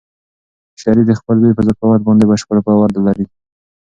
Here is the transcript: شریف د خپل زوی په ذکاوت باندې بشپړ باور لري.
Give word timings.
شریف 0.81 1.05
د 1.07 1.11
خپل 1.19 1.35
زوی 1.43 1.53
په 1.57 1.63
ذکاوت 1.69 2.01
باندې 2.07 2.25
بشپړ 2.31 2.57
باور 2.67 2.89
لري. 3.07 3.25